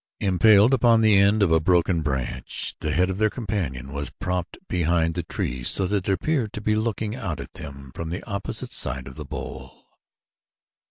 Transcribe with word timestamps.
Impaled 0.19 0.73
upon 0.73 1.01
the 1.01 1.15
end 1.15 1.43
of 1.43 1.51
a 1.51 1.59
broken 1.59 2.01
branch 2.01 2.73
the 2.79 2.89
head 2.89 3.11
of 3.11 3.19
their 3.19 3.29
companion 3.29 3.93
was 3.93 4.09
propped 4.09 4.57
behind 4.67 5.13
the 5.13 5.21
tree 5.21 5.63
so 5.63 5.85
that 5.85 6.09
it 6.09 6.11
appeared 6.11 6.51
to 6.53 6.59
be 6.59 6.73
looking 6.75 7.15
out 7.15 7.39
at 7.39 7.53
them 7.53 7.91
from 7.93 8.09
the 8.09 8.23
opposite 8.23 8.71
side 8.71 9.05
of 9.05 9.13
the 9.13 9.25
bole. 9.25 9.83